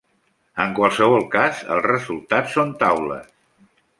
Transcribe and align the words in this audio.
En 0.63 0.71
qualsevol 0.79 1.27
cas, 1.35 1.59
el 1.75 1.83
resultat 1.87 2.51
són 2.57 2.75
taules. 2.83 3.31